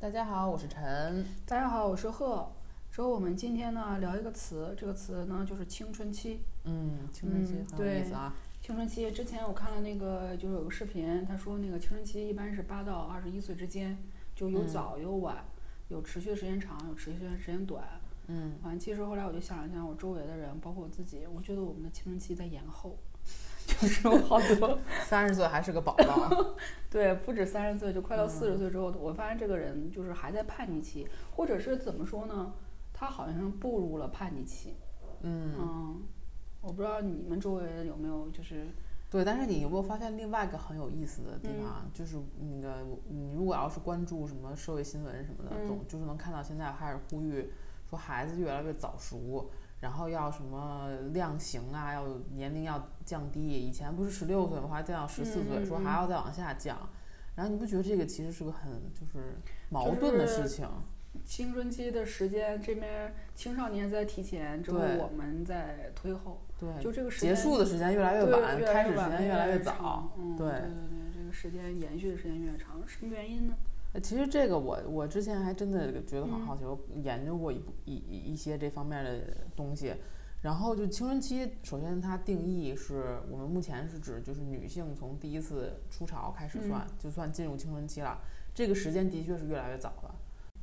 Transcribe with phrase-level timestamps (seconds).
[0.00, 1.26] 大家好，我是陈。
[1.44, 2.48] 大家好，我是贺。
[2.88, 6.40] 之后我们今天呢聊一个词，这个词呢就是青春期。
[6.62, 8.32] 嗯，青春期嗯很有意思啊。
[8.62, 13.98] 青春期之前我看了那个就是有个视频，他说那个青春期一般是八到二十一岁之间，
[14.36, 15.44] 就有嗯早有晚，
[15.88, 17.82] 有持续的时间长，有持续的时间短。
[18.28, 22.96] 嗯，反正其实后来我就想了想，我周围的人，包括我自己，我觉得我们的青春期在延后，
[23.80, 26.54] 就是有好多三十岁还是个宝宝。
[26.90, 31.06] 对，不止三十岁，就快到四十嗯岁之后，我发现这个人就是还在叛逆期，
[31.36, 32.52] 或者是怎么说呢？
[32.92, 34.74] 他好像步入了叛逆期。
[35.22, 36.02] 嗯，嗯，
[36.60, 38.66] 我不知道你们周围有没有就是
[39.10, 39.24] 对。
[39.24, 41.90] 但是你有没有发现另外一个很有意思的地嗯方？
[41.92, 47.52] 就是那个你如果要是关注什么社会新闻什么的，嗯总就是能看到现在开始呼吁
[47.88, 49.48] 说孩子越来越早熟。
[49.80, 53.40] 然后要什么量刑啊，要年龄要降低。
[53.40, 54.68] 以前不是十六岁吗？
[54.72, 56.88] 还降到十四岁，说还要再往下降。
[57.34, 59.36] 然后你不觉得这个其实是个很就是
[59.70, 60.68] 矛盾的事情？
[61.24, 70.12] 青春期的时间，这边青少年在提前，之后我们在推后，对，就这个时间结束的时间越来越晚，开始时间越来越早。
[70.18, 73.54] 嗯，对对对对，这个时间延续的时间越长，什么原因呢？
[73.92, 79.94] 呃其实这个我我之前还真的觉得很嗯好奇，我研究过一一一些这方面的东西。
[80.40, 88.20] 然后就青春期，首先它定义是我们目前是指就是女性从第一次初潮开始算，就算进入青春期了。
[88.54, 90.14] 这个时间的确是越来越早了。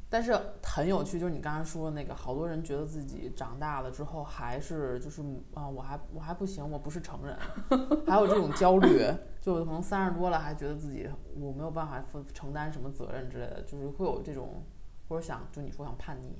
[0.09, 5.21] 但是很有趣，就是你刚才说的那个，好多人觉得自己长大了之后还是就是
[5.53, 7.37] 啊，我还我还不行，我不是成人，
[8.07, 9.01] 还有这种焦虑，
[9.41, 14.63] 就可能三十多了还觉得自己我没有办法负承担什么责任之类的，就是会有这种
[15.09, 16.37] 或者想就你说想叛逆，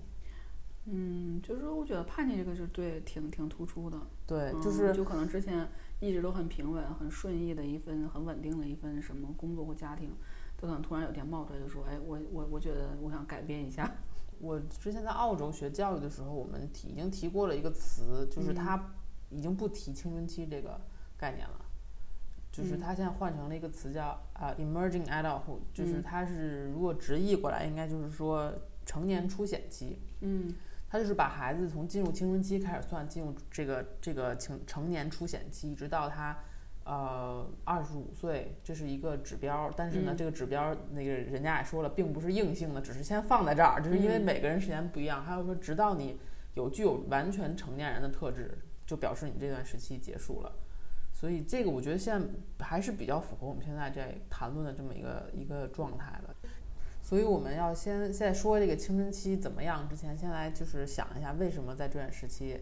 [0.85, 5.67] 嗯，就是我觉得叛逆这个是对挺挺突出的，对，嗯就是就可能之前
[5.99, 10.11] 一直都很平稳、很顺意的一份很稳定的一份什么工作或家庭，
[10.57, 13.89] 都可能突然有天冒出来就说，哎，我我我觉得我想改变一下，
[14.39, 18.93] 我之前在澳洲学教育的时候，我们提已经提过了一个词，就是他
[19.29, 20.79] 已经不提青春期这个
[21.17, 21.65] 概念了，
[22.51, 26.03] 就是他现在换成了一个词叫啊、emerging adulthood，就是嗯。
[26.03, 28.53] 它是如果直译过来，应该就是说
[28.85, 29.99] 成年初显期。
[30.21, 30.53] 嗯。
[30.87, 36.37] 他就是把孩子从进入青春期开始算，进入这个这个成成年初显期，一直到他
[36.85, 39.69] 呃二十五岁，这是一个指标。
[39.75, 45.23] 但是呢，嗯这个指标那个人家也说了，并不是硬性的，只是先放在这儿，就是因为嗯每个人时间不一样。
[45.23, 46.17] 还有说，直到你
[46.53, 50.51] 有具有完全成年人的特质，就表示你这段时期结束了。
[51.11, 52.27] 所以这个我觉得现在
[52.59, 56.35] 还是比较符合我们现在在谈论的这么一个一个状态的。
[57.01, 62.59] 所以我们要先在说这个青春期怎么样之前，先来就是想一下为什么在这段时期，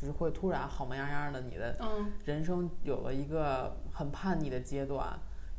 [0.00, 5.06] 就是会突然好模样样的，你的嗯人生有了一个很叛逆的阶段。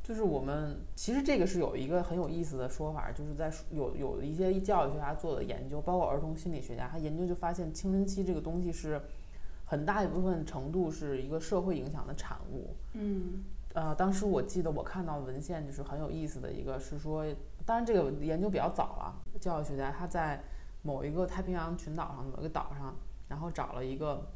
[0.02, 9.00] 就是我们其实这个是有一个很有意思的说法，就是在有有一些教育学家做的研究，包括儿童心理学家，他研究就发现青春期这个东西是
[9.64, 12.76] 很大一部分程度是一个社会影响的产物。
[12.94, 13.44] 嗯
[13.74, 17.24] 呃，当时我记得我看到文献就是很有意思的一个是说，
[17.64, 20.44] 当然这个研究比较早了，教育学家他在
[20.82, 22.94] 某一个太平洋群岛上某一个岛上，
[23.32, 24.28] 然后找了一个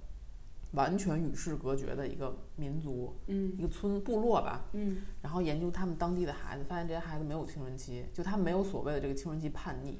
[0.71, 3.51] 完全与世隔绝的一个民族，嗯。
[3.57, 5.01] 一个村部落吧，嗯。
[5.21, 9.97] 然后研究他们当地的孩子，发现这些孩子没有青春期，就他们没有所谓的这个青春期叛逆，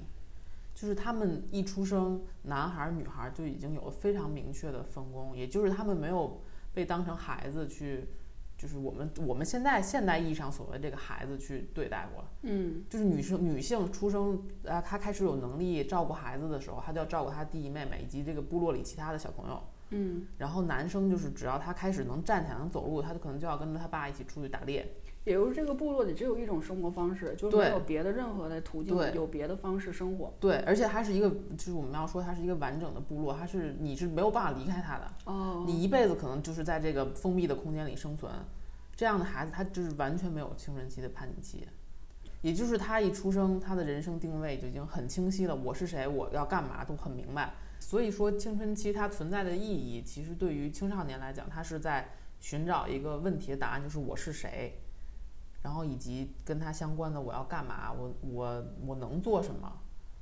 [0.74, 6.40] 就是他们一出生，男孩儿女孩儿就已经有了非常明确的分工，也就是他们没有
[6.74, 8.08] 被当成孩子去，
[8.58, 19.62] 就是我们我们现在现代意义上所谓这个孩子去对待过，嗯就是女生女性出生，啊，她开始有能力照顾孩子的时候，她就要照顾她弟弟妹妹以及这个部落里其他的小朋友。
[19.92, 24.84] 嗯，然后男生就是只要他开始能站起来能走路，他就可能就要跟着他爸一起出去打猎。
[25.26, 30.34] 也就是这个部落里只有一种生活方式，就是没有别的任何的途径，有别的方式生活。
[30.40, 38.32] 对，而且它是一个，就是我们要说它是一个完整的部落，它是你是没有办法离开它的，哦，你一辈子可能就是在这个封闭的空间里生存。
[38.96, 41.68] 这样的孩子，他就是完全没有青春期的叛逆期，
[42.42, 47.52] 也就是他一出生，他的人生定位就已经很清晰了，我是谁，我要干嘛都很明白。
[47.78, 52.08] 所以说，青春期它存在的意义，其实对于青少年来讲，他是在
[52.40, 54.80] 寻找一个问题的答案，就是我是谁，
[55.66, 59.68] 然后以及跟他相关的我要干嘛，我我我能做什么，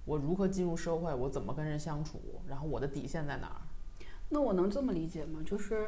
[0.06, 2.18] 我如何进入社会，我怎么跟人相处，
[2.48, 3.60] 然后我的底线在哪儿。
[4.30, 5.42] 那我能这么理解吗？
[5.46, 5.86] 就是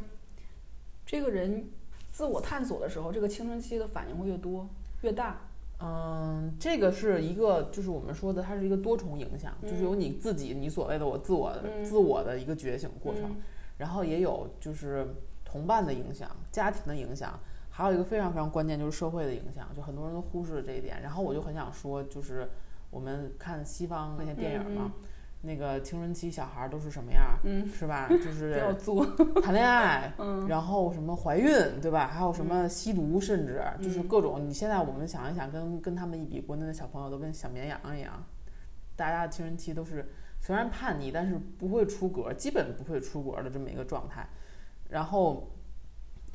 [1.06, 1.70] 这个人
[2.10, 4.68] 自我探索的时候，这个青春期的反应会越多
[5.04, 5.40] 越大。
[5.80, 13.36] 嗯，这个是一个，就是我们说的，它是一个多重影响，就是有你自己，你所谓的我自我的、嗯自我的一个觉醒过程，嗯
[13.78, 15.08] 然后也有就是
[15.46, 17.40] 同伴的影响、家庭的影响，
[17.78, 21.02] 还有一个非常非常关键就是社会的影响，就很多人都忽视了这一点。
[21.02, 22.48] 然后我就很想说，就是
[22.90, 24.94] 我们看西方那些电影嗯嘛，
[25.42, 27.38] 那个青春期小孩儿都是什么样
[27.68, 28.08] 是吧？
[28.24, 31.52] 就不要是，谈恋爱， 嗯然后什么怀孕，
[31.82, 32.08] 对吧？
[32.08, 34.42] 还有什么吸毒，甚至就是嗯各种。
[34.48, 38.24] 你现在我们想一想，跟跟他们一比，国内的小朋友都跟小绵羊一样，
[38.96, 44.26] 大家的青春期都是虽然叛逆，但是不会出格，基本不会出格的这么一个状态。
[44.88, 45.52] 然后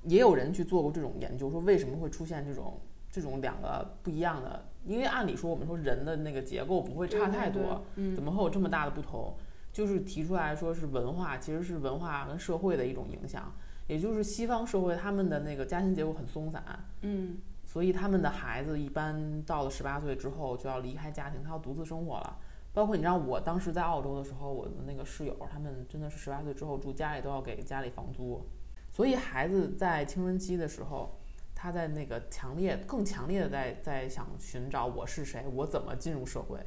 [0.05, 2.81] 也有人去做过这种研究，说为什么会出现这种
[3.11, 4.65] 这种两个不一样的？
[4.87, 9.35] 因为按理说我们说人的那个结构不会差太多，嗯怎么会有这么大的不同？
[9.73, 13.53] 就是提出来说是文化，其实是文化跟社会的一种影响。
[13.87, 16.63] 也就是西方社会他们的那个家庭结构很松散，
[17.03, 22.39] 嗯所以他们的孩子一般到了十八岁之后就要离开家庭，他要独自生活了。
[22.73, 28.41] 包括你知道，我当时在澳洲的时候，我的那个室友他们真的是十八岁之后住家里都要给家里房租，
[28.91, 31.19] 所以孩子在青春期的时候，
[31.55, 36.59] 他在那个强烈、更强烈的在在想寻找我是谁，我怎么进入社会，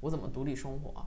[0.00, 1.06] 我怎么独立生活。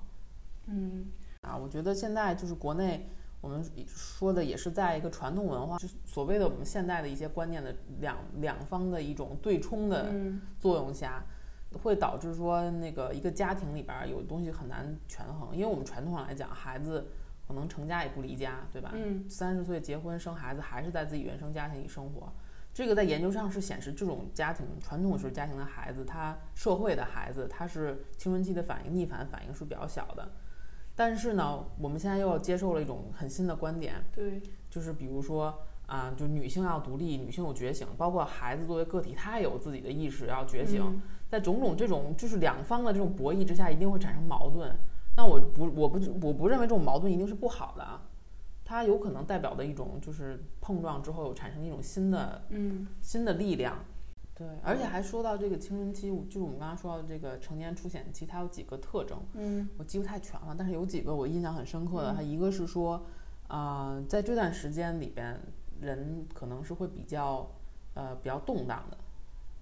[0.68, 1.06] 嗯
[1.42, 3.08] 啊，我觉得现在就是国内
[3.40, 11.24] 我们说的也是在一个传统文化，就所谓的我们现代的一些观念的两两方的一种对冲的嗯作用下，
[11.84, 17.06] 会导致说那个一个家庭里边儿有东西很难权衡，因为我们传统上来讲，孩子
[17.48, 18.92] 可能成家也不离家，对吧？
[18.94, 22.32] 嗯三十岁结婚生孩子，还是在自己原生家庭里生活。
[22.74, 30.30] 这个在研究上是显示，这种家庭传统式家庭的孩子，他社会的孩子，他是青春期的反应逆反反应是比较小的。
[30.96, 35.58] 但是呢，我们现在又要接受了一种很新的观点，对，就是比如说
[35.88, 40.82] 啊、就女性要独立，女性有觉醒，包括孩子作为个体，他也有自己的意识要觉醒。
[40.84, 44.74] 嗯在种种这种就是两方的这种博弈之下，一定会产生矛盾。
[45.18, 48.02] 那我不，我不，我不认为这种矛盾一定是不好的啊，
[48.64, 53.78] 它有可能代表的一种就是碰撞之后有产生一种新的嗯新的力量。
[54.38, 62.14] 对，而且还说到这个青春期，就是我们刚刚说到的这个成年出显期，它有几个特征，嗯我记不太全了，但是有几个我印象很深刻的。
[62.14, 63.02] 它一个是说，
[63.48, 65.40] 啊、在这段时间里边，
[65.80, 67.50] 人可能是会比较
[67.94, 68.98] 呃比较动荡的，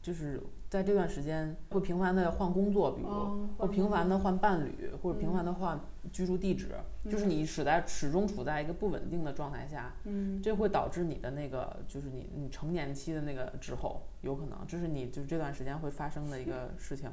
[0.03, 0.39] 就是
[0.69, 5.79] 在这段时间会频繁的换工作，比如、哦会频繁的换伴侣，或者频繁的换
[6.11, 10.41] 居住地址，就是你始在始终处在一个不稳定的状态下，嗯。
[10.41, 14.59] 这会导致你的那个就是你你成年期的那个滞后，有可能。
[14.67, 17.09] 这是你就是这段时间会发生的一个 事情。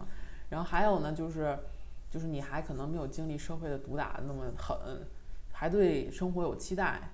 [0.48, 1.56] 然后还有呢，就是
[2.10, 4.76] 就是你还可能没有经历社会的毒打那么狠，
[5.52, 7.12] 还对生活有期待。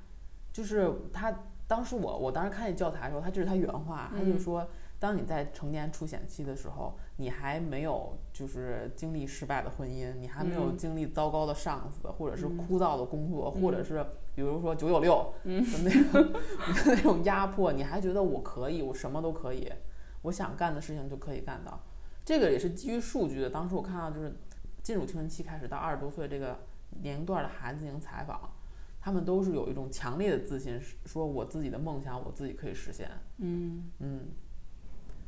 [0.52, 1.34] 就是他
[1.66, 4.40] 当时我我当时看见教材的时候，他这是他原话，他就嗯。
[4.40, 4.66] 说，
[4.98, 14.04] 当你在成年初显期的时候，你还没有就是经历失败的婚姻，你还没有嗯经历糟糕的上司，或者是嗯枯燥的工作，嗯或者是
[14.34, 16.40] 比如说九九六，嗯的那个
[16.86, 19.70] 那种压迫，你还觉得我可以，我什么都可以，
[20.22, 21.78] 我想干的事情就可以干到。
[22.24, 23.50] 这个也是基于数据的。
[23.50, 24.34] 当时我看到就是
[24.82, 26.58] 进入青春期开始到二十多岁这个
[27.02, 28.50] 年龄段的孩子进行采访，
[29.00, 33.08] 他们都是有一种强烈的自信，说我自己的梦想我自己可以实现。
[33.38, 34.28] 嗯嗯，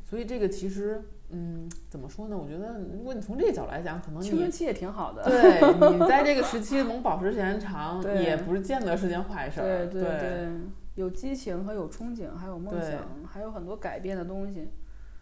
[0.09, 2.35] 所以这个其实，嗯，怎么说呢？
[2.35, 5.23] 我觉得如果你从这个角度来讲，可能青春期也挺好的。
[5.23, 9.85] 对你在这个时期能保持时间长， 也不是见得是件坏事儿。
[9.85, 10.49] 对对对，
[10.95, 13.01] 有激情和有憧憬，还有梦想，
[13.31, 14.71] 还有很多改变的东西，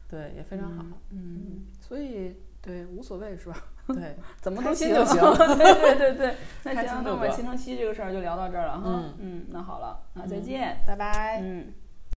[0.07, 0.85] 对也非常好。
[1.09, 1.19] 嗯。
[1.35, 3.57] 嗯，所以对无所谓是吧？
[3.93, 8.83] 对，怎么都 行对对对对，那行，那我们青春期这个事儿就聊到这儿了哈。
[8.85, 10.77] 嗯嗯，那好了，那再嗯见。
[10.87, 11.41] 拜拜。
[11.43, 11.73] 嗯。